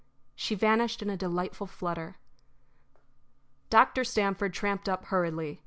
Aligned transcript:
She 0.35 0.55
vanished 0.55 1.03
in 1.03 1.11
a 1.11 1.15
delightful 1.15 1.67
flutter. 1.67 2.17
Dr. 3.69 4.03
Stamford 4.03 4.51
tramped 4.51 4.89
up 4.89 5.05
hurriedly. 5.05 5.59